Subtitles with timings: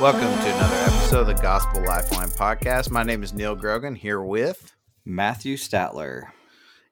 [0.00, 2.90] Welcome to another episode of the Gospel Lifeline podcast.
[2.90, 6.28] My name is Neal Grogan here with Matthew Statler.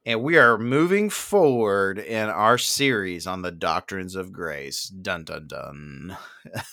[0.04, 4.88] And we are moving forward in our series on the doctrines of grace.
[4.88, 6.18] Dun dun dun.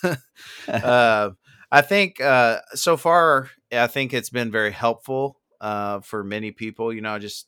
[0.68, 1.30] uh,
[1.72, 6.92] I think uh, so far, I think it's been very helpful uh, for many people.
[6.92, 7.48] You know, I just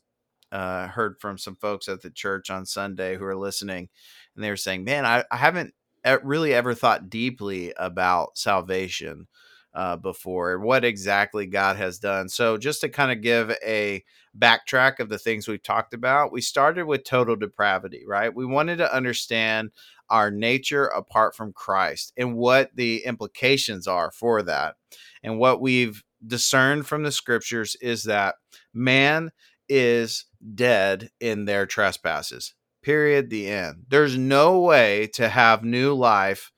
[0.53, 3.89] uh, heard from some folks at the church on Sunday who are listening,
[4.33, 5.73] and they were saying, "Man, I, I haven't
[6.23, 9.27] really ever thought deeply about salvation."
[9.73, 12.29] Uh, before what exactly God has done.
[12.29, 14.03] So, just to kind of give a
[14.35, 18.33] backtrack of the things we've talked about, we started with total depravity, right?
[18.33, 19.69] We wanted to understand
[20.09, 24.75] our nature apart from Christ and what the implications are for that.
[25.23, 28.35] And what we've discerned from the scriptures is that
[28.73, 29.31] man
[29.69, 32.53] is dead in their trespasses.
[32.87, 33.29] Period.
[33.29, 33.83] The end.
[33.89, 36.53] There's no way to have new life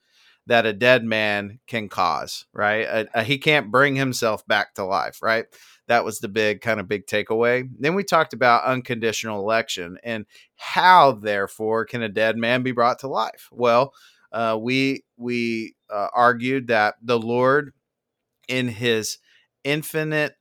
[0.45, 3.08] that a dead man can cause, right?
[3.23, 5.45] he can't bring himself back to life, right?
[5.88, 7.67] That was the big kind of big takeaway.
[7.80, 13.00] Then we talked about unconditional election and how, therefore, can a dead man be brought
[13.00, 13.50] to life?
[13.52, 13.95] Well,
[14.32, 17.73] uh, we we uh, argued that the Lord,
[18.48, 19.17] in His
[19.64, 20.36] infinite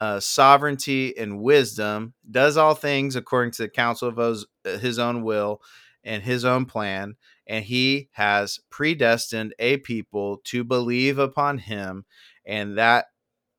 [0.00, 4.46] uh, sovereignty and wisdom, does all things according to the counsel of his,
[4.80, 5.60] his own will
[6.08, 12.04] and His own plan, and He has predestined a people to believe upon Him,
[12.44, 13.06] and that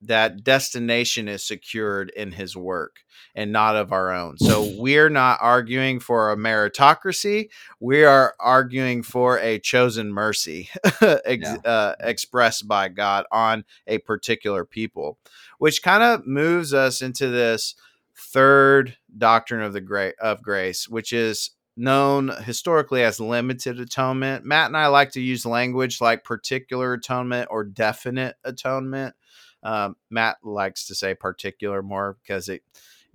[0.02, 3.00] that destination is secured in his work
[3.36, 4.38] and not of our own.
[4.38, 7.50] So we're not arguing for a meritocracy.
[7.80, 10.70] We are arguing for a chosen mercy
[11.02, 11.58] ex- yeah.
[11.66, 15.18] uh, expressed by God on a particular people,
[15.60, 17.76] which kind of moves us into this
[18.18, 24.44] third doctrine of the gra- of grace, which is known historically as limited atonement.
[24.44, 29.16] Matt and I like to use language like particular atonement or definite atonement
[29.64, 32.64] um, Matt likes to say particular more because it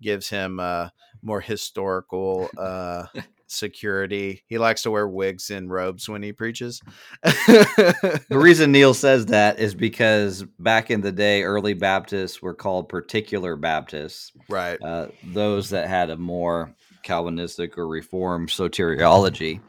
[0.01, 0.89] gives him uh,
[1.23, 3.07] more historical uh,
[3.55, 4.43] security.
[4.47, 6.81] He likes to wear wigs and robes when he preaches.
[7.23, 12.89] the reason Neal says that is because back in the day, early Baptists were called
[12.89, 14.33] particular Baptists.
[14.49, 14.81] Right.
[14.83, 19.61] Uh, those that had a more Calvinistic or Reformed soteriology.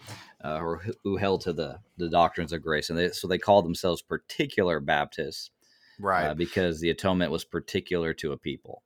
[0.44, 3.66] Uh, or who held to the, the doctrines of grace, and they, so they called
[3.66, 5.50] themselves particular Baptists
[6.00, 6.28] right?
[6.28, 8.84] Uh, because the atonement was particular to a people.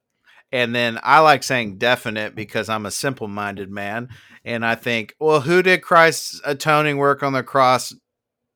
[0.52, 4.10] And then I like saying definite because I'm a simple minded man.
[4.44, 7.94] And I think, well, who did Christ's atoning work on the cross?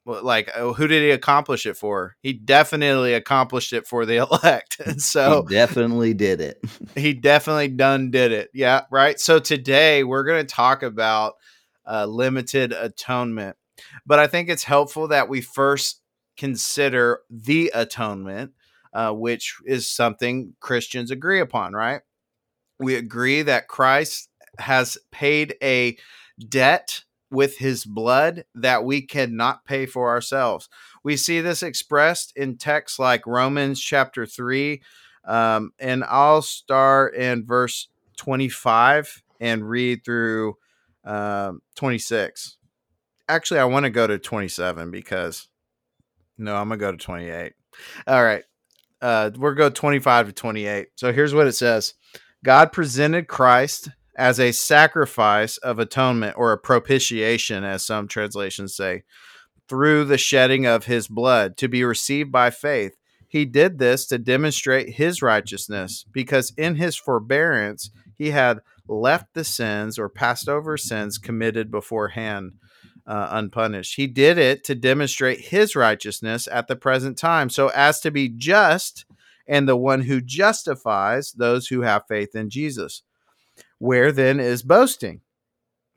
[0.05, 2.15] Like, oh, who did he accomplish it for?
[2.21, 5.01] He definitely accomplished it for the elect.
[5.01, 6.59] So he definitely did it.
[6.95, 8.49] he definitely done did it.
[8.53, 8.81] Yeah.
[8.91, 9.19] Right.
[9.19, 11.35] So today we're going to talk about
[11.85, 13.55] uh, limited atonement.
[14.05, 16.01] But I think it's helpful that we first
[16.37, 18.51] consider the atonement,
[18.93, 22.01] uh, which is something Christians agree upon, right?
[22.79, 25.97] We agree that Christ has paid a
[26.49, 30.69] debt with his blood that we cannot pay for ourselves.
[31.03, 34.81] We see this expressed in texts like Romans chapter 3.
[35.25, 37.87] Um, and I'll start in verse
[38.17, 40.57] 25 and read through
[41.03, 42.57] um, 26.
[43.27, 45.47] Actually, I want to go to 27 because
[46.37, 47.53] no, I'm gonna go to 28.
[48.07, 48.43] All right.
[49.03, 50.87] Uh, we're go 25 to 28.
[50.95, 51.93] So here's what it says:
[52.43, 59.03] God presented Christ as a sacrifice of atonement or a propitiation, as some translations say,
[59.67, 62.95] through the shedding of his blood to be received by faith.
[63.27, 69.43] He did this to demonstrate his righteousness, because in his forbearance he had left the
[69.43, 72.53] sins or passed over sins committed beforehand
[73.05, 73.95] uh, unpunished.
[73.95, 78.29] He did it to demonstrate his righteousness at the present time, so as to be
[78.29, 79.05] just
[79.47, 83.03] and the one who justifies those who have faith in Jesus.
[83.77, 85.21] Where then is boasting?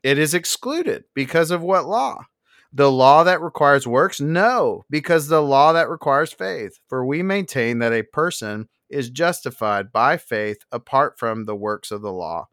[0.03, 2.25] It is excluded because of what law?
[2.73, 4.19] The law that requires works?
[4.19, 6.79] No, because the law that requires faith.
[6.87, 12.01] For we maintain that a person is justified by faith apart from the works of
[12.01, 12.47] the law.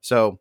[0.00, 0.40] So,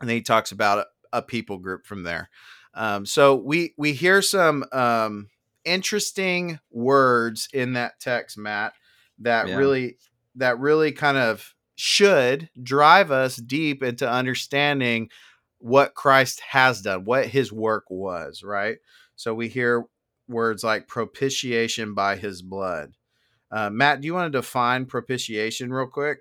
[0.00, 2.30] and he talks about a, a people group from there.
[2.74, 5.28] Um, so we we hear some um,
[5.64, 8.74] interesting words in that text, Matt,
[9.20, 9.56] that yeah.
[9.56, 9.98] really
[10.36, 15.08] that really kind of should drive us deep into understanding
[15.58, 18.78] what Christ has done, what his work was, right?
[19.16, 19.84] So we hear
[20.28, 22.92] words like propitiation by his blood.
[23.50, 26.18] Uh, Matt, do you want to define propitiation real quick?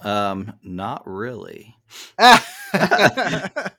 [0.00, 1.74] Um, not really.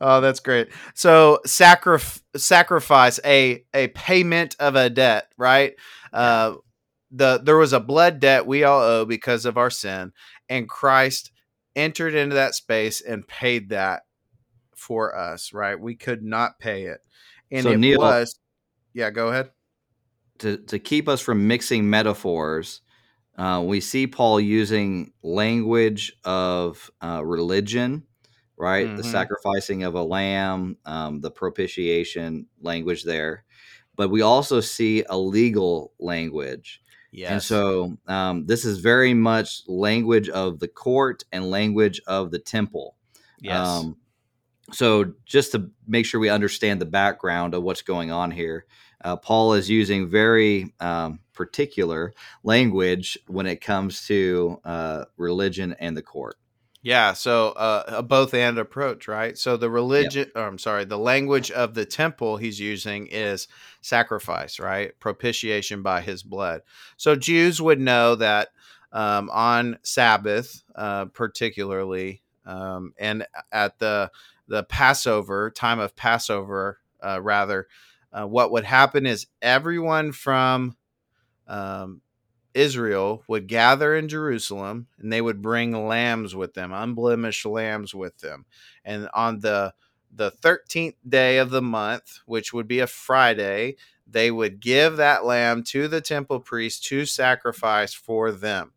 [0.00, 0.68] oh, that's great.
[0.94, 5.74] So sacrif- sacrifice a a payment of a debt, right?
[6.12, 6.54] Uh,
[7.10, 10.12] the there was a blood debt we all owe because of our sin,
[10.48, 11.30] and Christ
[11.76, 14.02] entered into that space and paid that
[14.76, 15.78] for us, right?
[15.78, 17.00] We could not pay it.
[17.50, 18.38] And So, it Neal- was
[18.94, 19.50] Yeah, go ahead.
[20.38, 22.80] to to keep us from mixing metaphors,
[23.36, 28.04] uh, we see Paul using language of uh, religion,
[28.58, 28.94] right?
[28.96, 29.10] The Mhm.
[29.10, 33.44] sacrificing of a lamb, um, the propitiation language there,
[33.96, 37.30] but we also see a legal language, Yes.
[37.32, 42.38] and so um, this is very much language of the court and language of the
[42.38, 42.96] temple.
[43.40, 43.66] yes.
[43.66, 43.96] Um,
[44.72, 48.66] so just to make sure we understand the background of what's going on here,
[49.02, 52.12] uh, Paul is using very um, particular
[52.42, 56.36] language when it comes to uh, religion and the court.
[56.80, 59.36] Yeah, so uh, a both and approach, right?
[59.36, 63.48] So the religion, or I'm sorry, the language of the temple he's using is
[63.80, 64.98] sacrifice, right?
[65.00, 66.62] Propitiation by his blood.
[66.96, 68.50] So Jews would know that
[68.92, 74.10] um, on Sabbath, uh, particularly, um, and at the
[74.46, 77.66] the Passover time of Passover, uh, rather,
[78.12, 80.76] uh, what would happen is everyone from
[81.48, 82.00] um,
[82.58, 88.18] Israel would gather in Jerusalem and they would bring lambs with them, unblemished lambs with
[88.18, 88.46] them.
[88.84, 89.74] And on the
[90.10, 93.76] the 13th day of the month, which would be a Friday,
[94.06, 98.72] they would give that lamb to the temple priest to sacrifice for them.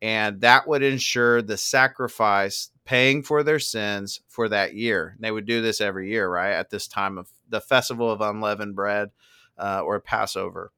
[0.00, 5.12] And that would ensure the sacrifice paying for their sins for that year.
[5.16, 6.52] And they would do this every year, right?
[6.52, 9.10] At this time of the festival of unleavened bread
[9.58, 10.70] uh, or Passover.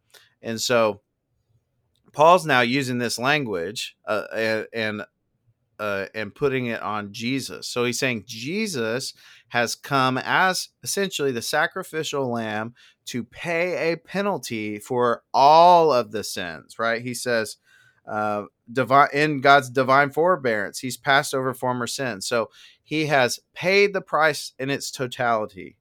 [0.42, 1.02] And so
[2.12, 5.02] Paul's now using this language uh, and and,
[5.78, 7.68] uh, and putting it on Jesus.
[7.68, 9.14] So he's saying Jesus
[9.48, 12.74] has come as essentially the sacrificial lamb
[13.06, 16.78] to pay a penalty for all of the sins.
[16.78, 17.02] Right?
[17.02, 17.56] He says,
[18.06, 22.26] uh, divine in God's divine forbearance, He's passed over former sins.
[22.26, 22.50] So
[22.82, 25.76] He has paid the price in its totality,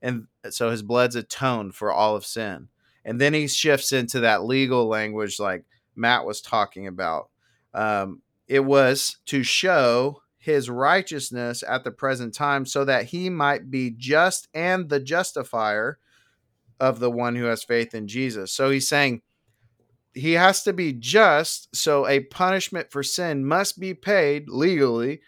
[0.00, 2.68] and so His blood's atoned for all of sin.
[3.04, 7.30] And then he shifts into that legal language, like Matt was talking about.
[7.74, 13.70] Um, it was to show his righteousness at the present time so that he might
[13.70, 15.98] be just and the justifier
[16.80, 18.52] of the one who has faith in Jesus.
[18.52, 19.22] So he's saying
[20.14, 25.20] he has to be just, so a punishment for sin must be paid legally.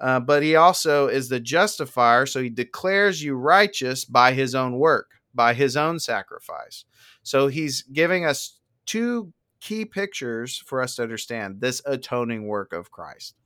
[0.00, 4.76] Uh, but he also is the justifier, so he declares you righteous by his own
[4.78, 6.84] work, by his own sacrifice.
[7.22, 9.32] So he's giving us two
[9.62, 13.36] key pictures for us to understand this atoning work of Christ.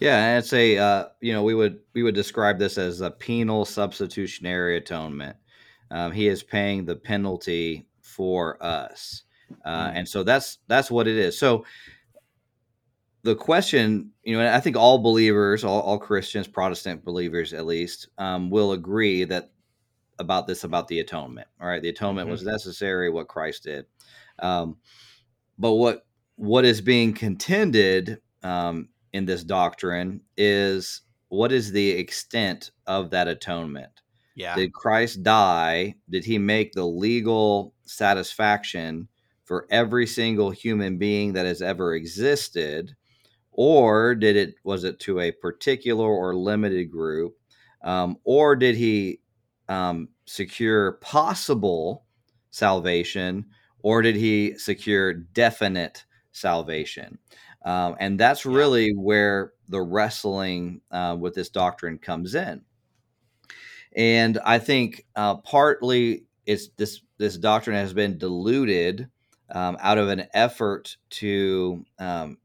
[0.00, 3.10] Yeah, and it's a uh, you know we would we would describe this as a
[3.10, 5.36] penal substitutionary atonement.
[5.90, 9.22] Um, he is paying the penalty for us,
[9.64, 9.96] uh, Mm.
[9.96, 11.38] and so that's that's what it is.
[11.38, 11.64] So
[13.22, 17.66] the question, you know, and I think all believers, all, all Christians, Protestant believers at
[17.66, 19.52] least, um, will agree that
[20.18, 21.46] about this about the atonement.
[21.60, 23.86] All right, the atonement was necessary, what Christ did.
[24.38, 24.76] Um,
[25.58, 26.06] but what
[26.36, 33.28] what is being contended um, in this doctrine is what is the extent of that
[33.28, 34.02] atonement?
[34.34, 34.54] Yeah.
[34.54, 35.96] Did Christ die?
[36.08, 39.08] Did he make the legal satisfaction
[39.44, 42.96] for every single human being that has ever existed?
[43.50, 47.36] Or did it was it to a particular or limited group?
[47.84, 49.20] Um, or did he
[49.68, 52.04] um, secure possible
[52.50, 53.46] salvation,
[53.82, 57.18] or did he secure definite salvation?
[57.64, 62.62] Um, and that's really where the wrestling uh, with this doctrine comes in.
[63.94, 69.08] And I think uh, partly it's this this doctrine has been diluted
[69.50, 72.38] um, out of an effort to um,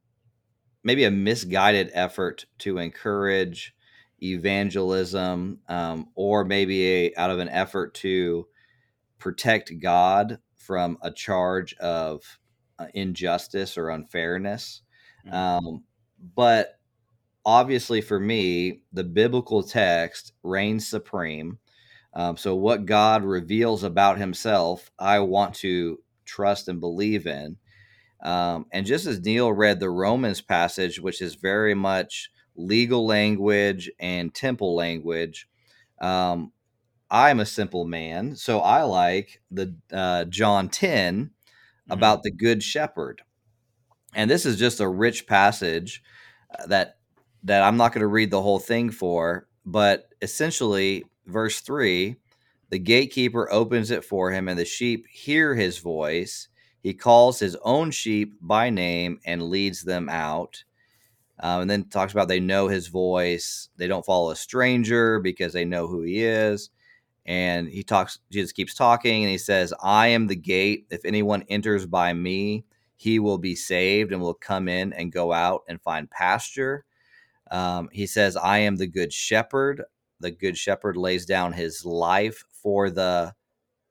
[0.83, 3.73] maybe a misguided effort to encourage
[4.21, 8.47] evangelism, um, or maybe a, out of an effort to
[9.19, 12.39] protect God from a charge of
[12.77, 14.83] uh, injustice or unfairness.
[15.25, 15.33] Mhm.
[15.33, 15.83] Um,
[16.35, 16.79] but
[17.45, 21.59] obviously, for me, the biblical text reigns supreme.
[22.13, 27.57] Um, so, what God reveals about Himself, I want to trust and believe in.
[28.23, 33.91] Um, and just as Neal read the Romans passage, which is very much legal language
[33.99, 35.47] and temple language,
[36.01, 36.51] um,
[37.09, 41.31] I'm a simple man, so I like the uh, John 10
[41.89, 41.93] Mhm.
[41.93, 43.21] about the good shepherd.
[44.15, 46.03] And this is just a rich passage
[46.57, 46.97] uh, that
[47.43, 52.17] that I'm not going to read the whole thing for, but essentially, verse 3
[52.71, 56.49] the gatekeeper opens it for him, and the sheep hear his voice.
[56.83, 60.63] He calls his own sheep by name and leads them out.
[61.39, 63.69] Um, and then talks about they know his voice.
[63.77, 66.69] They don't follow a stranger because they know who he is.
[67.27, 70.87] And he talks, Jesus keeps talking and he says, I am the gate.
[70.89, 72.63] If anyone enters by me,
[72.95, 76.85] he will be saved and will come in and go out and find pasture.
[77.51, 79.83] Um, he says, I am the good shepherd.
[80.19, 83.35] The good shepherd lays down his life for the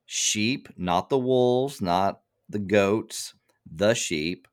[0.06, 3.34] sheep, not the wolves, not the goats,
[3.70, 4.48] the sheep.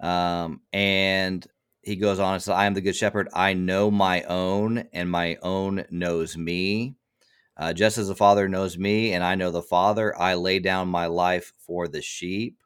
[0.00, 1.46] Um, and
[1.82, 3.28] he goes on and says, I am the good shepherd.
[3.32, 6.96] I know my own, and my own knows me.
[7.62, 10.88] Uh, just as the Father knows me, and I know the Father, I lay down
[10.88, 12.60] my life for the sheep.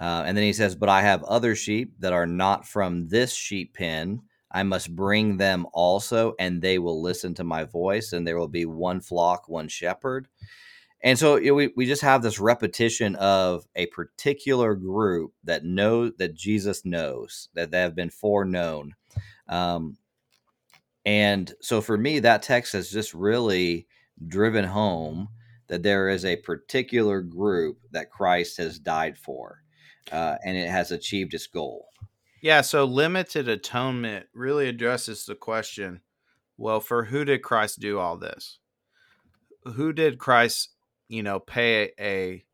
[0.00, 3.32] Uh, and then he says, But I have other sheep that are not from this
[3.32, 4.22] sheep pen.
[4.50, 8.48] I must bring them also, and they will listen to my voice, and there will
[8.48, 10.26] be one flock, one shepherd.
[11.04, 15.64] And so you know, we, we just have this repetition of a particular group that
[15.64, 18.96] know that Jesus knows that they have been foreknown.
[19.48, 19.98] Um,
[21.06, 23.86] and so for me, that text has just really
[24.26, 25.28] driven home
[25.68, 29.62] that there is a particular group that Christ has died for,
[30.10, 31.86] uh, and it has achieved its goal.
[32.42, 36.00] Yeah, so limited atonement really addresses the question
[36.60, 38.58] well, for who did Christ do all this?
[39.64, 40.68] Who did Christ,
[41.08, 42.44] you know, pay a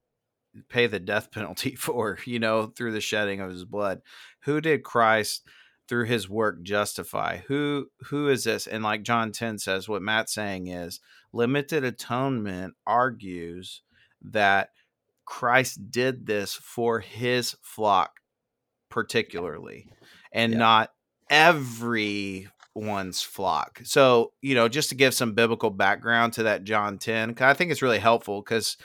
[0.68, 4.02] pay the death penalty for, you know, through the shedding of his blood?
[4.44, 5.42] Who did Christ
[5.88, 7.38] through his work justify?
[7.49, 8.68] Who who is this?
[8.68, 11.00] And like John 10 says, what Matt's saying is
[11.36, 13.82] limited atonement argues
[14.22, 14.70] that
[15.24, 18.20] Christ did this for his flock
[18.88, 19.88] particularly
[20.32, 20.58] and yeah.
[20.58, 20.90] not
[21.28, 23.80] everyone's flock.
[23.84, 27.70] So, you know, just to give some biblical background to that John 10, I think
[27.70, 28.76] it's really helpful because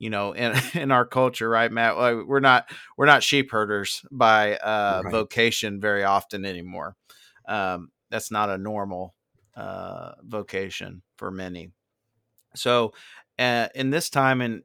[0.00, 4.56] you know in in our culture right matt we're not we're not sheep herders by
[4.56, 5.12] uh right.
[5.12, 6.96] vocation very often anymore
[7.46, 9.14] um that's not a normal
[9.56, 11.70] uh vocation for many
[12.54, 12.92] so
[13.38, 14.62] uh, in this time and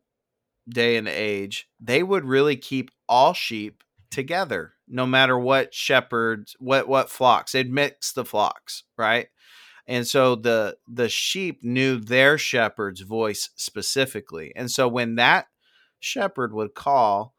[0.67, 6.87] day and age they would really keep all sheep together no matter what shepherds what
[6.87, 9.27] what flocks they'd mix the flocks right?
[9.87, 15.47] And so the the sheep knew their shepherd's voice specifically and so when that
[15.99, 17.35] shepherd would call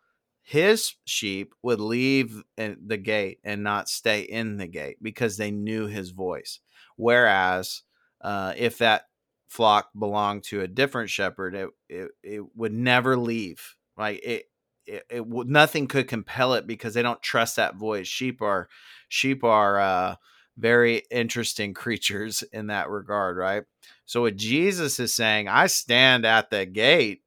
[0.47, 5.87] his sheep would leave the gate and not stay in the gate because they knew
[5.89, 6.61] his voice.
[6.95, 7.83] Whereas
[8.21, 9.07] uh, if that
[9.49, 14.47] flock belonged to a different shepherd it, it, it would never leave like it
[14.87, 18.07] it, it nothing could compel it because they don't trust that voice.
[18.07, 18.69] Sheep are
[19.09, 20.17] sheep are uh,
[20.57, 23.65] very interesting creatures in that regard, right?
[24.05, 27.23] So what Jesus is saying, I stand at the gate.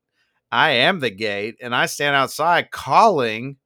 [0.51, 3.57] I am the gate, and I stand outside calling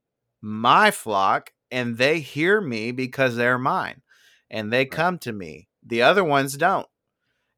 [0.42, 4.02] my flock, and they hear me because they're mine,
[4.50, 5.70] and they come to me.
[5.86, 6.88] The other ones don't.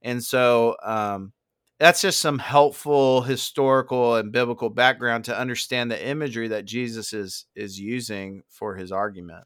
[0.05, 1.33] And so um,
[1.79, 7.45] that's just some helpful historical and biblical background to understand the imagery that Jesus is
[7.55, 9.43] is using for his argument.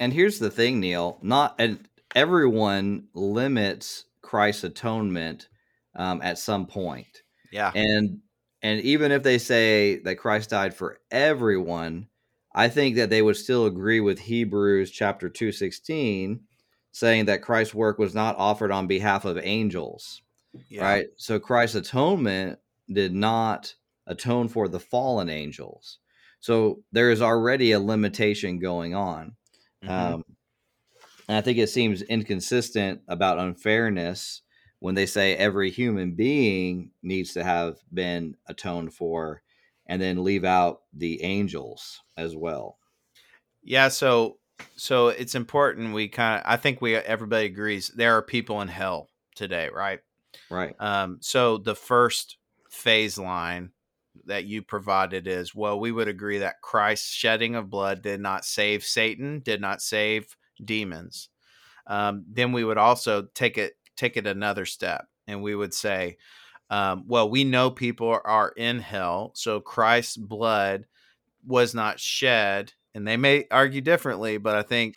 [0.00, 1.18] And here's the thing, Neal.
[1.22, 5.48] Not and everyone limits Christ's atonement
[5.96, 7.22] um, at some point.
[7.52, 7.72] Yeah.
[7.74, 8.20] And
[8.62, 12.06] and even if they say that Christ died for everyone,
[12.54, 16.40] I think that they would still agree with Hebrews chapter 216
[16.94, 20.22] saying that Christ's work was not offered on behalf of angels
[20.68, 20.84] yeah.
[20.84, 21.06] Right.
[21.16, 22.58] So Christ's atonement
[22.92, 23.74] did not
[24.06, 25.98] atone for the fallen angels.
[26.40, 29.36] So there is already a limitation going on.
[29.82, 30.14] Mm-hmm.
[30.14, 30.24] Um,
[31.28, 34.42] and I think it seems inconsistent about unfairness
[34.80, 39.42] when they say every human being needs to have been atoned for
[39.86, 42.78] and then leave out the angels as well.
[43.62, 44.36] Yeah, so
[44.76, 48.68] so it's important we kind of I think we everybody agrees there are people in
[48.68, 50.00] hell today, right?
[50.50, 50.74] Right.
[50.78, 52.38] Um, so the first
[52.70, 53.70] phase line
[54.26, 58.44] that you provided is well, we would agree that Christ's shedding of blood did not
[58.44, 61.28] save Satan, did not save demons.
[61.86, 66.16] Um, then we would also take it take it another step, and we would say,
[66.70, 70.86] um, well, we know people are in hell, so Christ's blood
[71.46, 74.96] was not shed, and they may argue differently, but I think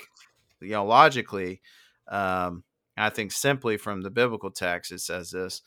[0.62, 1.62] you know logically
[2.08, 2.64] um,
[2.98, 5.62] I think simply from the biblical text, it says this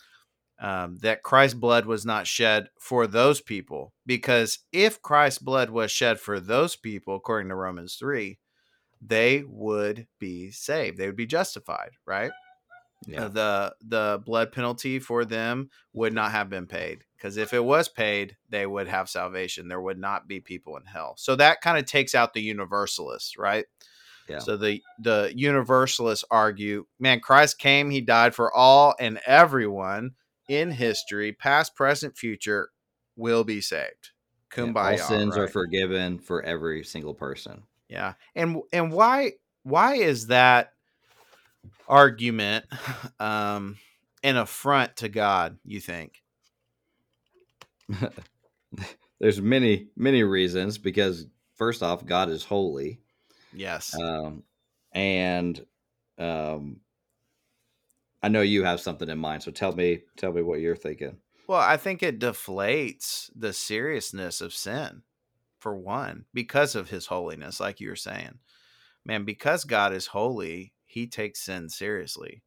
[0.61, 3.93] um, that Christ's blood was not shed for those people.
[4.05, 8.39] Because if Christ's blood was shed for those people, according to Romans 3,
[9.01, 10.99] they would be saved.
[10.99, 12.33] They would be justified, right?
[13.07, 13.29] Yeah.
[13.29, 17.89] the the blood penalty for them would not have been paid because if it was
[17.89, 21.79] paid they would have salvation there would not be people in hell so that kind
[21.79, 23.65] of takes out the universalists right
[24.29, 24.39] yeah.
[24.39, 30.13] so the the universalists argue man christ came he died for all and everyone
[30.49, 32.71] in history past present future
[33.17, 34.11] will be saved
[34.51, 35.45] kumbaya yeah, all sins right?
[35.45, 40.73] are forgiven for every single person yeah and and why why is that
[41.89, 42.65] argument
[43.21, 43.77] um,
[44.23, 46.23] an affront to God, you think?
[49.21, 51.27] There's many, many reasons because
[51.57, 53.01] first off, God is holy.
[53.53, 53.95] Yes.
[54.01, 54.45] Um,
[54.93, 55.65] and
[56.19, 56.81] um,
[58.23, 61.17] I know you have something in mind, so tell me, tell me what you're thinking.
[61.47, 65.03] Well, I think it deflates the seriousness of sin,
[65.59, 68.39] for one, because of His holiness, like you were saying.
[69.05, 72.43] Man, because God is holy, he takes sin seriously.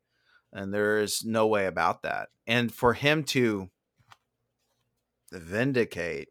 [0.52, 2.30] And there is no way about that.
[2.46, 3.70] And for him to
[5.32, 6.30] vindicate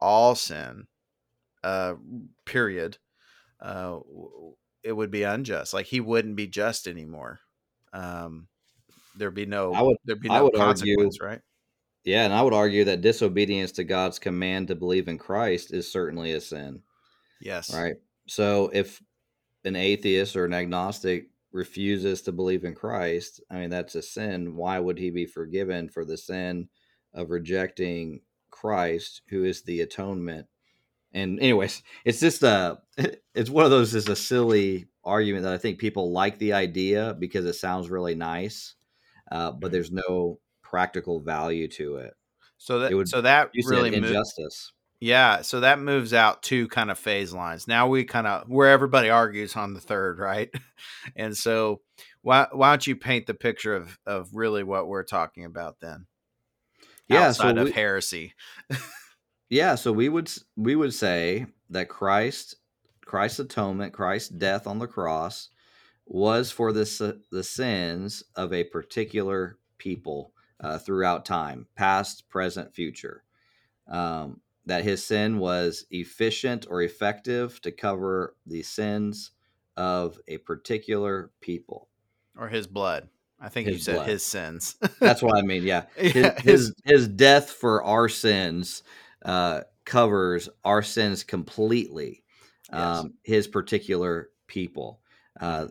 [0.00, 0.86] all sin,
[1.62, 1.94] uh,
[2.44, 2.98] period,
[3.60, 3.98] uh,
[4.82, 5.74] it would be unjust.
[5.74, 7.38] Like he wouldn't be just anymore.
[7.92, 8.48] Um,
[9.16, 11.40] there'd be no, I would, there'd be no I would consequence, argue, right?
[12.04, 15.92] Yeah, and I would argue that disobedience to God's command to believe in Christ is
[15.92, 16.82] certainly a sin.
[17.40, 17.72] Yes.
[17.72, 17.96] Right.
[18.26, 19.00] So if
[19.64, 24.56] an atheist or an agnostic refuses to believe in Christ, I mean, that's a sin.
[24.56, 26.68] Why would he be forgiven for the sin
[27.14, 30.46] of rejecting Christ, who is the atonement?
[31.12, 32.78] And, anyways, it's just a,
[33.34, 37.16] it's one of those, is a silly argument that I think people like the idea
[37.18, 38.74] because it sounds really nice,
[39.30, 42.14] uh, but there's no practical value to it.
[42.56, 44.72] So that, would, so that really injustice.
[45.02, 47.66] Yeah, so that moves out two kind of phase lines.
[47.66, 50.48] Now we kind of where everybody argues on the third, right?
[51.16, 51.80] and so
[52.20, 56.06] why why don't you paint the picture of of really what we're talking about then?
[57.08, 58.34] Yeah, outside so we, of heresy.
[59.50, 62.54] yeah, so we would we would say that Christ
[63.04, 65.48] Christ's atonement, Christ's death on the cross
[66.06, 73.24] was for the the sins of a particular people uh, throughout time, past, present, future.
[73.88, 79.32] Um, that his sin was efficient or effective to cover the sins
[79.76, 81.88] of a particular people.
[82.38, 83.08] Or his blood.
[83.40, 84.08] I think his you said blood.
[84.08, 84.76] his sins.
[85.00, 88.84] That's what i mean yeah, yeah his, his, his death for our sins
[89.24, 92.22] uh, covers our sins completely
[92.72, 92.80] yes.
[92.80, 95.00] um, his particular people
[95.40, 95.66] uh,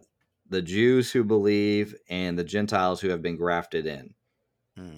[0.52, 4.14] the jews who believe and the gentiles who have been grafted in.
[4.78, 4.98] Hmm.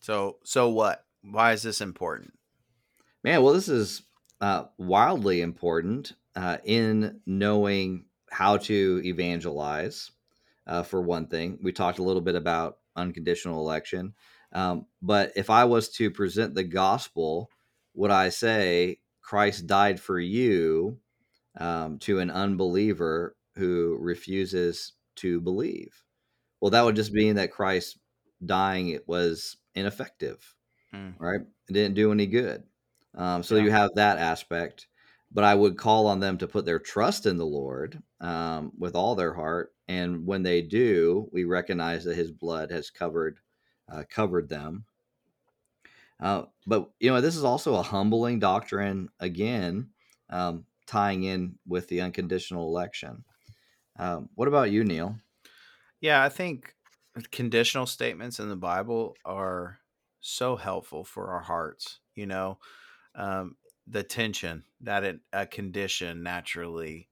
[0.00, 1.04] so so what?
[1.22, 2.32] Why is this important
[3.26, 4.02] Man, well, this is
[4.40, 10.12] uh, wildly important uh, in knowing how to evangelize.
[10.64, 14.14] Uh, for one thing, we talked a little bit about unconditional election.
[14.52, 17.50] Um, but if I was to present the gospel,
[17.94, 21.00] would I say Christ died for you
[21.58, 26.04] um, to an unbeliever who refuses to believe?
[26.60, 27.98] Well, that would just mean that Christ
[28.44, 30.54] dying it was ineffective,
[30.94, 31.14] mm.
[31.18, 31.40] right?
[31.68, 32.62] It didn't do any good.
[33.16, 33.64] Um, so yeah.
[33.64, 34.86] you have that aspect.
[35.32, 38.94] But I would call on them to put their trust in the Lord um, with
[38.94, 43.38] all their heart, and when they do, we recognize that His blood has covered
[43.92, 44.84] uh, covered them.
[46.20, 49.08] Uh, but you know, this is also a humbling doctrine.
[49.20, 49.90] Again,
[50.30, 53.24] um, tying in with the unconditional election.
[53.98, 55.16] Um, what about you, Neal?
[56.00, 56.74] Yeah, I think
[57.30, 59.80] conditional statements in the Bible are
[60.20, 61.98] so helpful for our hearts.
[62.14, 62.58] You know,
[63.16, 63.56] um,
[63.88, 67.08] the tension that it, a condition naturally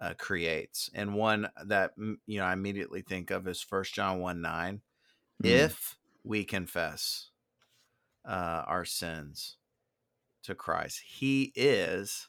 [0.00, 0.90] uh, creates.
[0.94, 4.82] And one that you know I immediately think of is First John one nine.
[5.42, 5.50] Mm.
[5.50, 7.30] If we confess
[8.24, 9.56] uh, our sins
[10.44, 12.28] to Christ, He is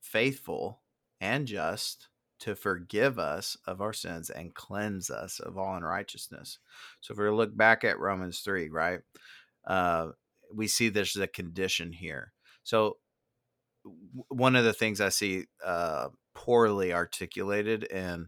[0.00, 0.80] faithful
[1.20, 2.08] and just
[2.40, 6.58] to forgive us of our sins and cleanse us of all unrighteousness.
[7.02, 9.00] So if we look back at Romans three, right,
[9.66, 10.08] uh,
[10.54, 12.32] we see there's a condition here.
[12.62, 12.98] So
[14.28, 18.26] one of the things I see uh, poorly articulated in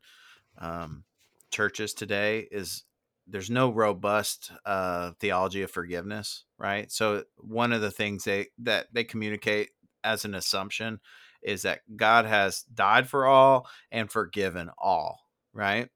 [0.58, 1.04] um,
[1.50, 2.84] churches today is
[3.26, 6.90] there's no robust uh, theology of forgiveness, right?
[6.90, 9.70] So one of the things they that they communicate
[10.02, 11.00] as an assumption
[11.42, 15.20] is that God has died for all and forgiven all,
[15.52, 15.88] right?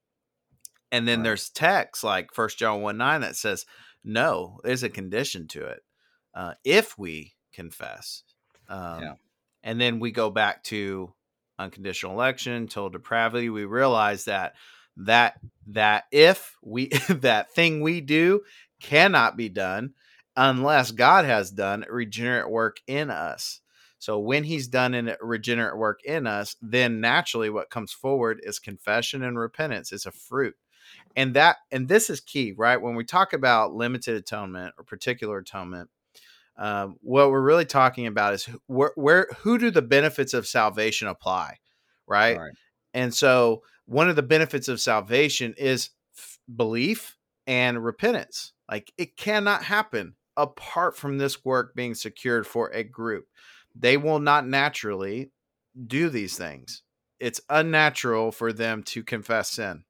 [0.92, 1.24] And then right.
[1.24, 3.66] there's texts like First John 1 9 that says,
[4.04, 5.82] no, there's a condition to it.
[6.34, 8.22] Uh, if we confess.
[8.68, 9.14] Um, yeah.
[9.62, 11.12] And then we go back to
[11.58, 13.50] unconditional election, total depravity.
[13.50, 14.54] We realize that
[14.98, 15.38] that
[15.68, 18.42] that if we that thing we do
[18.80, 19.94] cannot be done
[20.36, 23.60] unless God has done regenerate work in us.
[23.98, 28.58] So when he's done in regenerate work in us, then naturally what comes forward is
[28.58, 29.90] confession and repentance.
[29.90, 30.54] It's a fruit.
[31.16, 32.80] And that and this is key, right?
[32.80, 35.90] When we talk about limited atonement or particular atonement,
[36.58, 41.08] um, what we're really talking about is where, where who do the benefits of salvation
[41.08, 41.58] apply,
[42.06, 42.38] right?
[42.38, 42.52] right?
[42.94, 47.16] And so one of the benefits of salvation is f- belief
[47.46, 48.52] and repentance.
[48.70, 53.26] Like it cannot happen apart from this work being secured for a group.
[53.74, 55.30] They will not naturally
[55.86, 56.82] do these things.
[57.20, 59.84] It's unnatural for them to confess sin.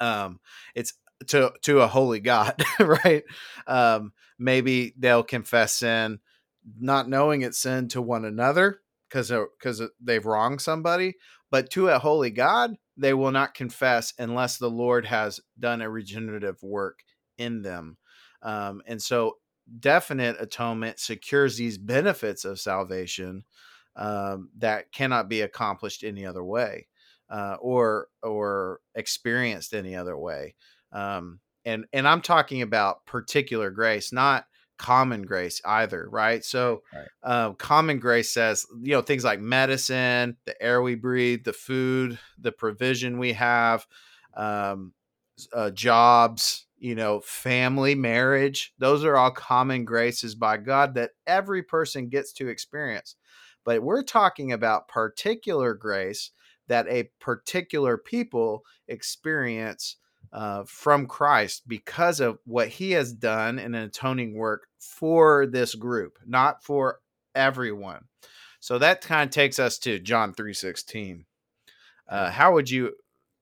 [0.00, 0.40] Um,
[0.74, 0.94] it's
[1.26, 3.24] to to a holy God, right?
[3.66, 6.20] Um, maybe they'll confess sin,
[6.78, 11.14] not knowing it's sin to one another because because they've wronged somebody,
[11.50, 15.90] but to a holy God, they will not confess unless the Lord has done a
[15.90, 17.00] regenerative work
[17.36, 17.96] in them.
[18.42, 19.36] Um, and so,
[19.80, 23.44] definite atonement secures these benefits of salvation
[23.96, 26.86] um, that cannot be accomplished any other way
[27.30, 30.54] uh, or or experienced any other way.
[30.92, 34.46] Um, and and I'm talking about particular grace, not
[34.78, 36.44] common grace either, right?
[36.44, 37.08] So, right.
[37.22, 42.18] Uh, common grace says, you know, things like medicine, the air we breathe, the food,
[42.38, 43.86] the provision we have,
[44.34, 44.94] um,
[45.52, 48.72] uh, jobs, you know, family, marriage.
[48.78, 53.16] Those are all common graces by God that every person gets to experience.
[53.64, 56.30] But we're talking about particular grace
[56.68, 59.96] that a particular people experience
[60.32, 65.74] uh, from Christ because of what he has done in an atoning work for this
[65.74, 67.00] group, not for
[67.34, 68.04] everyone.
[68.60, 71.24] So that kind of takes us to John 3:16.
[72.08, 72.94] Uh, how would you,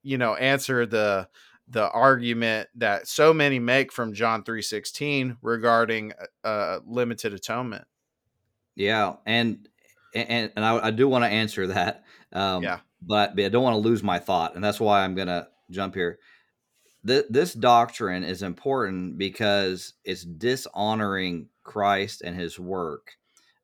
[0.03, 1.29] you know, answer the
[1.69, 6.13] the argument that so many make from John 3:16 regarding
[6.45, 7.87] uh, uh, limited atonement?
[8.75, 9.69] Yeah, and
[10.15, 12.05] and and I, I do want to answer that.
[12.33, 15.15] Um, yeah, but, but I don't want to lose my thought, and that's why I'm
[15.15, 16.19] gonna jump here
[17.07, 23.13] th- this doctrine is important because it's dishonoring Christ and his work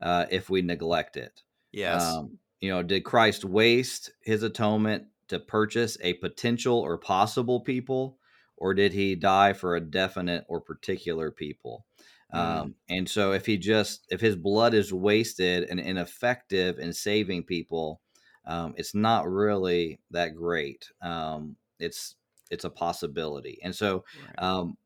[0.00, 1.42] uh, if we neglect it.
[1.72, 2.02] Yes.
[2.02, 8.18] Um, you know, did Christ waste his atonement to purchase a potential or possible people,
[8.56, 11.84] or did he die for a definite or particular people?
[12.32, 12.38] Mm.
[12.38, 17.44] Um, and so, if he just if his blood is wasted and ineffective in saving
[17.44, 18.00] people,
[18.46, 20.90] um, it's not really that great.
[21.02, 22.14] Um, it's
[22.52, 23.58] it's a possibility.
[23.64, 24.46] And so, right.
[24.46, 24.76] um,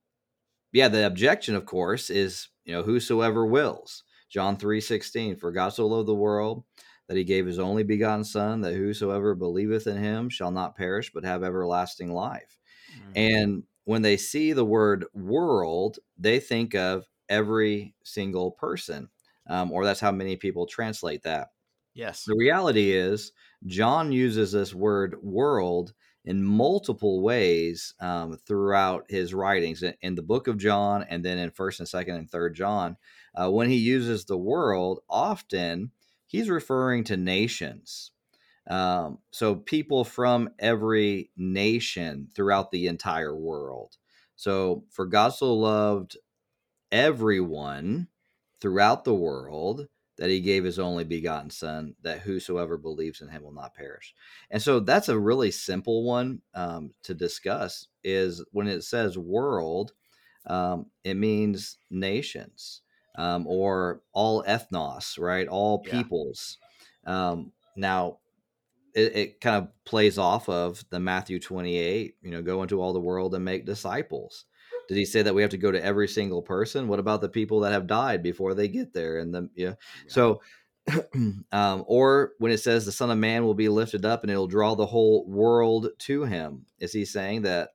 [0.72, 4.04] yeah, the objection, of course, is you know whosoever wills.
[4.30, 5.36] John three sixteen.
[5.36, 6.64] For God so loved the world
[7.08, 11.12] that he gave his only begotten Son, that whosoever believeth in him shall not perish
[11.12, 12.58] but have everlasting life.
[12.92, 13.12] Mm-hmm.
[13.14, 19.08] And when they see the word world, they think of every single person,
[19.48, 21.48] um, or that's how many people translate that.
[21.94, 22.24] Yes.
[22.24, 23.32] The reality is,
[23.64, 25.94] John uses this word world
[26.26, 31.50] in multiple ways um, throughout his writings in, the book of John and then in
[31.50, 32.96] first and second and third John.
[33.34, 35.92] Uh, when he uses the world, often
[36.26, 38.10] he's referring to nations.
[38.68, 43.96] Um, so people from every nation throughout the entire world.
[44.34, 46.16] So for God so loved
[46.90, 48.08] everyone
[48.60, 49.86] throughout the world
[50.18, 54.14] that he gave his only begotten son that whosoever believes in him will not perish.
[54.50, 59.92] And so that's a really simple one um, to discuss is when it says world
[60.46, 62.82] um, it means nations
[63.16, 65.48] um, or all ethnos right?
[65.48, 66.58] All peoples.
[67.06, 67.30] Yeah.
[67.30, 68.18] Um, now
[68.94, 72.92] it, it kind of plays off of the matthew 28 you know go into all
[72.92, 74.46] the world and make disciples
[74.88, 76.88] did he say that we have to go to every single person?
[76.88, 79.18] What about the people that have died before they get there?
[79.18, 79.74] And the yeah, yeah.
[80.08, 80.40] so
[81.52, 84.46] um, or when it says the Son of Man will be lifted up and it'll
[84.46, 87.70] draw the whole world to him, is he saying that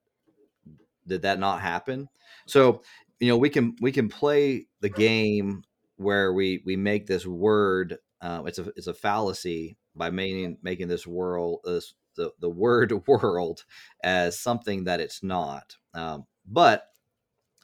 [1.07, 2.07] did that not happen?
[2.45, 2.81] So
[3.19, 5.63] you know we can we can play the game
[5.97, 10.87] where we we make this word uh, it's a it's a fallacy by making making
[10.87, 13.65] this world this the, the word world
[14.03, 15.75] as something that it's not.
[15.93, 16.85] Um, but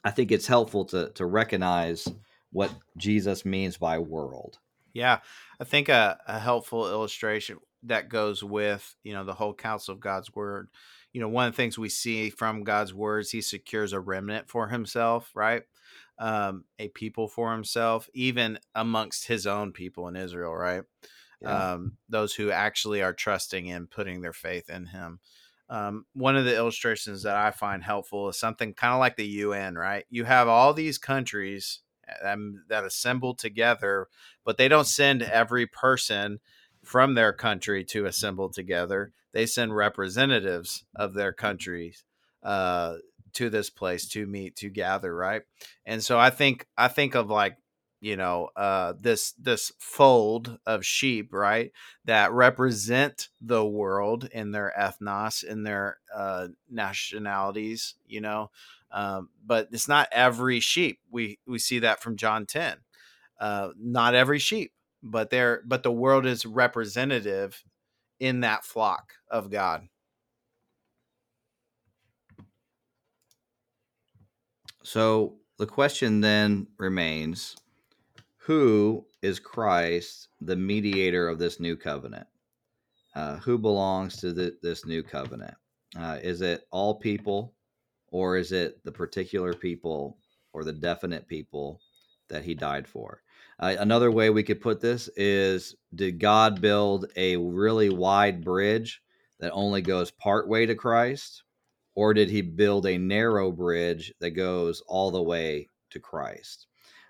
[0.04, 2.08] I think it's helpful to to recognize
[2.52, 4.58] what Jesus means by world.
[4.94, 5.18] Yeah,
[5.60, 10.00] I think a, a helpful illustration that goes with you know the whole counsel of
[10.00, 10.68] God's word.
[11.12, 14.48] You know, one of the things we see from God's words, He secures a remnant
[14.48, 15.62] for Himself, right?
[16.18, 20.82] Um, a people for Himself, even amongst His own people in Israel, right?
[21.40, 21.72] Yeah.
[21.72, 25.20] Um, those who actually are trusting in putting their faith in Him.
[25.70, 29.26] Um, one of the illustrations that I find helpful is something kind of like the
[29.26, 30.04] UN, right?
[30.08, 31.80] You have all these countries
[32.24, 34.08] um, that assemble together,
[34.44, 36.40] but they don't send every person
[36.82, 39.12] from their country to assemble together.
[39.32, 42.04] They send representatives of their countries
[42.42, 42.96] uh,
[43.34, 45.42] to this place to meet to gather, right?
[45.84, 47.58] And so I think I think of like
[48.00, 51.72] you know uh, this this fold of sheep right
[52.04, 58.50] that represent the world in their ethnos in their uh, nationalities you know
[58.90, 61.00] um, but it's not every sheep.
[61.10, 62.78] We we see that from john 10
[63.40, 67.64] uh, not every sheep but they're but the world is representative
[68.20, 69.88] in that flock of god.
[74.82, 77.56] So the question then remains
[78.48, 82.26] who is Christ, the mediator of this new covenant?
[83.14, 85.54] Uh, who belongs to the, this new covenant?
[85.94, 87.52] Uh, is it all people,
[88.06, 90.16] or is it the particular people
[90.54, 91.82] or the definite people
[92.30, 93.20] that he died for?
[93.60, 99.02] Uh, another way we could put this is Did God build a really wide bridge
[99.40, 101.42] that only goes part way to Christ,
[101.94, 106.66] or did he build a narrow bridge that goes all the way to Christ?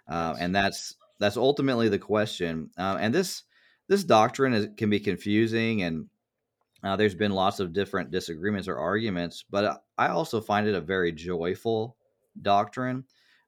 [0.09, 2.70] Uh, and that's that's ultimately the question.
[2.78, 3.44] Uh, and this
[3.88, 6.07] this doctrine is, can be confusing, and
[6.85, 9.44] uh, there's been lots of different disagreements or arguments.
[9.50, 11.96] But I also find it a very joyful
[12.40, 13.04] doctrine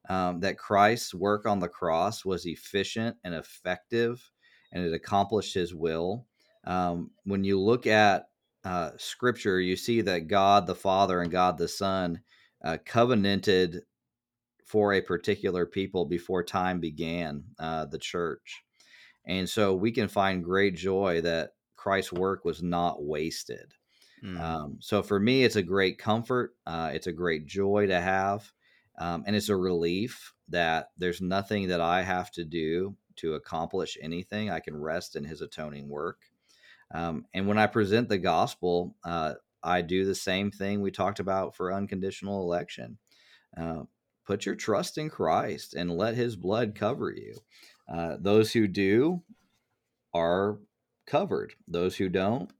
[0.09, 4.29] um, that Christ's work on the cross was efficient and effective,
[4.71, 6.25] and it accomplished His will.
[6.65, 8.25] Um, when you look at
[8.63, 12.21] uh, Scripture, you see that God the Father and God the Son
[12.63, 13.81] uh, covenanted
[14.71, 18.63] for a particular people before time began, uh, the church.
[19.25, 23.73] And so we can find great joy that Christ's work was not wasted.
[24.23, 24.39] Mm.
[24.39, 26.55] Um, so for me, it's a great comfort.
[26.65, 28.49] Uh, it's a great joy to have.
[28.97, 33.97] Um, and it's a relief that there's nothing that I have to do to accomplish
[34.01, 34.49] anything.
[34.49, 36.19] I can rest in his atoning work.
[36.93, 41.19] Um, and when I present the gospel, uh, I do the same thing we talked
[41.19, 42.99] about for unconditional election.
[43.57, 43.83] Uh,
[44.25, 47.35] put your trust in Christ and let his blood cover you.
[47.91, 49.21] Uh, those who do
[50.13, 50.59] are
[51.07, 52.51] covered, those who don't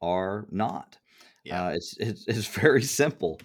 [0.00, 0.98] are not.
[1.44, 1.66] Yeah.
[1.66, 3.40] Uh, it's, it's, it's, very simple.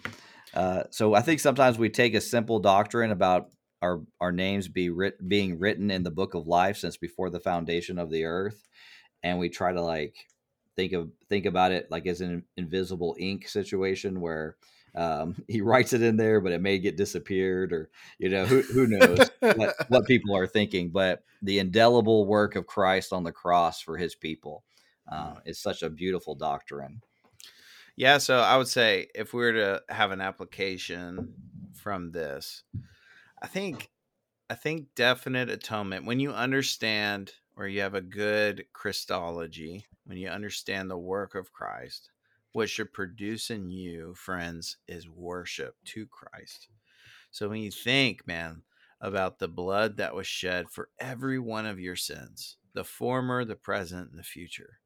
[0.54, 3.50] Uh, so I think sometimes we take a simple doctrine about
[3.82, 7.40] our, our names be writ- being written in the book of life since before the
[7.40, 8.68] foundation of the earth.
[9.24, 10.16] And we try to like
[10.76, 14.56] think of think about it like as an invisible ink situation where
[14.96, 18.62] um, he writes it in there, but it may get disappeared, or you know, who
[18.62, 20.90] who knows what, what, people are thinking.
[20.90, 24.64] But the indelible work of Christ on the cross for His people
[25.12, 25.42] uh, mm.
[25.46, 27.02] is such a beautiful doctrine.
[27.96, 31.34] Yeah, so I would say if we were to have an application
[31.76, 32.64] from this,
[33.42, 33.90] I think
[34.50, 40.30] I think definite atonement when you understand or you have a good Christology, when you
[40.30, 42.10] understand the work of Christ,
[42.52, 46.70] what should produce in you, friends, is worship to Christ.
[47.32, 48.64] So when you think, man,
[49.02, 53.56] about the blood that was shed for every one of your sins, the former, the
[53.56, 54.80] present, and the future,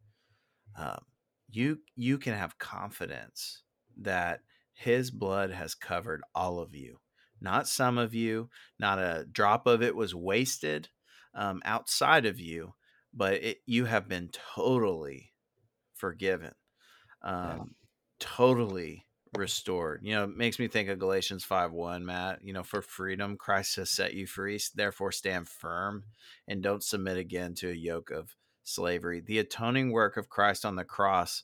[0.78, 1.06] um,
[1.50, 3.64] you you can have confidence
[3.98, 4.42] that
[4.74, 7.00] His blood has covered all of you,
[7.42, 8.50] not some of you.
[8.80, 10.90] Not a drop of it was wasted
[11.36, 12.76] um, outside of you,
[13.14, 15.34] but it, you have been totally
[15.94, 16.54] forgiven
[17.24, 17.76] um,
[18.20, 19.06] totally
[19.38, 20.02] restored.
[20.04, 22.40] You know, it makes me think of Galatians 5 1, Matt.
[22.44, 24.60] You know, for freedom, Christ has set you free.
[24.76, 26.04] Therefore, stand firm
[26.48, 29.22] and don't submit again to a yoke of slavery.
[29.26, 31.44] The atoning work of Christ on the cross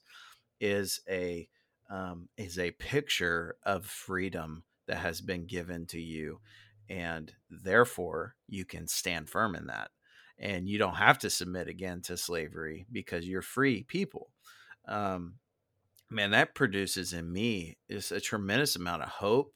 [0.60, 1.48] is a
[1.90, 6.40] um, is a picture of freedom that has been given to you,
[6.88, 9.90] and therefore you can stand firm in that,
[10.38, 14.32] and you don't have to submit again to slavery because you're free people.
[14.88, 15.36] Um,
[16.10, 19.54] man, that produces in me is a tremendous amount of hope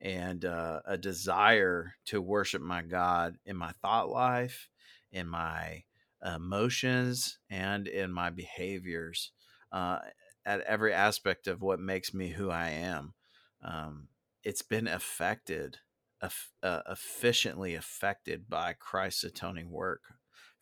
[0.00, 4.68] and uh, a desire to worship my God in my thought life,
[5.10, 5.82] in my
[6.24, 9.32] emotions, and in my behaviors,
[9.72, 9.98] uh,
[10.46, 13.14] at every aspect of what makes me who I am.
[13.62, 14.08] Um,
[14.44, 15.78] it's been affected,
[16.22, 20.02] uh, efficiently affected by Christ's atoning work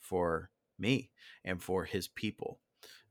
[0.01, 1.11] for me
[1.45, 2.59] and for his people.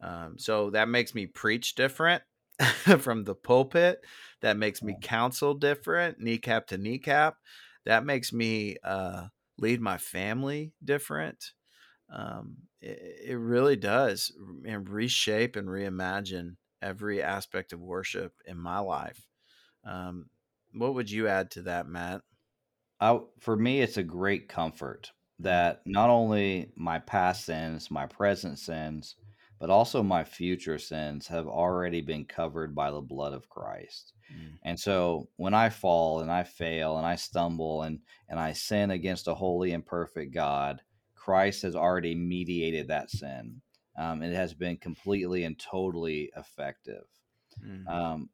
[0.05, 2.21] Um, so that makes me preach different
[2.99, 4.05] from the pulpit.
[4.41, 7.37] That makes me counsel different, kneecap to kneecap.
[7.85, 11.53] That makes me uh, lead my family different.
[12.09, 14.31] Um, it, it, really does
[14.63, 19.25] and reshape and reimagine every aspect of worship in my life.
[19.83, 20.27] Um,
[20.71, 22.21] what would you add to that, Matt?
[22.99, 28.59] I, for me, it's a great comfort that not only my past sins, my present
[28.59, 29.15] sins,
[29.65, 34.13] but also my future sins have already been covered by the blood of Christ.
[34.31, 34.59] Mm.
[34.61, 38.91] And so when I fall and I fail and I stumble and, and I sin
[38.91, 40.83] against a holy and perfect God,
[41.15, 43.59] Christ has already mediated that sin.
[43.97, 47.07] Um, it has been completely and totally effective.
[47.65, 47.89] Mm.
[47.89, 48.29] Um,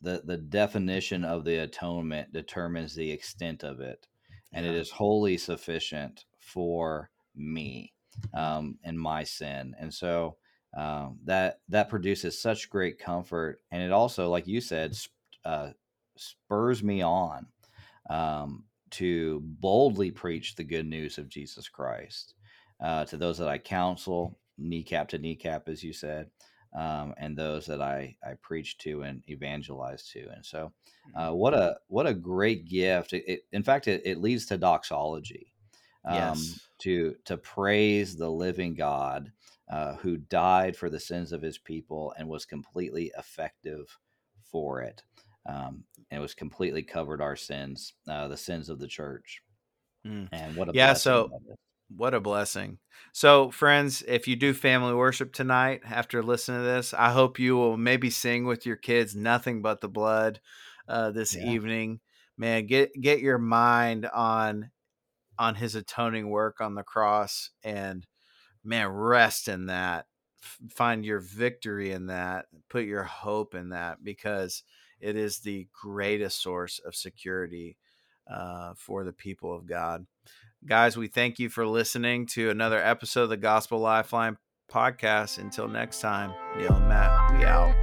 [0.00, 4.06] the, the definition of the atonement determines the extent of it,
[4.52, 4.70] and yeah.
[4.70, 7.94] it is wholly sufficient for me
[8.32, 9.74] um, and my sin.
[9.76, 10.36] And so
[10.76, 14.96] um, that that produces such great comfort, and it also, like you said,
[15.44, 15.70] uh,
[16.16, 17.46] spurs me on
[18.10, 22.34] um, to boldly preach the good news of Jesus Christ
[22.80, 26.30] uh, to those that I counsel, kneecap to kneecap, as you said,
[26.76, 30.28] um, and those that I I preach to and evangelize to.
[30.34, 30.72] And so,
[31.16, 31.36] uh, mm-hmm.
[31.36, 33.14] what a what a great gift!
[33.14, 35.52] It, it, in fact, it, it leads to doxology.
[36.08, 36.60] Um, yes.
[36.80, 39.32] To to praise the living God
[39.70, 43.98] uh, who died for the sins of his people and was completely effective
[44.42, 45.02] for it.
[45.46, 49.42] Um, and was completely covered our sins, uh, the sins of the church.
[50.06, 50.28] Mm.
[50.30, 51.30] And what a yeah, so
[51.88, 52.78] what a blessing.
[53.12, 57.56] So, friends, if you do family worship tonight after listening to this, I hope you
[57.56, 60.40] will maybe sing with your kids "Nothing But the Blood"
[60.86, 61.44] uh, this yeah.
[61.44, 62.00] evening.
[62.36, 64.70] Man, get get your mind on
[65.38, 68.06] on His atoning work on the cross and
[68.64, 70.06] man, rest in that.
[70.70, 72.46] find your victory in that.
[72.68, 74.62] Put your hope in that because
[75.00, 77.76] it is the greatest source of security
[78.30, 80.06] uh, for the people of God.
[80.66, 84.36] Guys, we thank you for listening to another episode of the Gospel Lifeline
[84.70, 85.38] podcast.
[85.38, 87.74] Until next time, Neal and Matt, we out.